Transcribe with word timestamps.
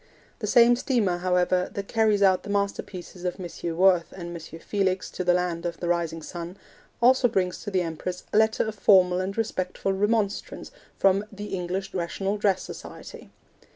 The 0.39 0.47
same 0.47 0.75
steamer, 0.75 1.19
however, 1.19 1.69
that 1.75 1.87
carries 1.87 2.23
out 2.23 2.41
the 2.41 2.49
masterpieces 2.49 3.23
of 3.23 3.39
M. 3.39 3.77
Worth 3.77 4.11
and 4.13 4.35
M. 4.35 4.59
Felix 4.59 5.11
to 5.11 5.23
the 5.23 5.35
Land 5.35 5.63
of 5.63 5.79
the 5.79 5.87
Rising 5.87 6.23
Sun, 6.23 6.57
also 7.03 7.27
brings 7.27 7.61
to 7.61 7.69
the 7.69 7.83
Empress 7.83 8.23
a 8.33 8.37
letter 8.39 8.67
of 8.67 8.73
formal 8.73 9.21
and 9.21 9.37
respectful 9.37 9.93
remonstrance 9.93 10.71
from 10.97 11.23
the 11.31 11.53
English 11.53 11.93
Rational 11.93 12.37
Dress 12.39 12.63
Society. 12.63 13.29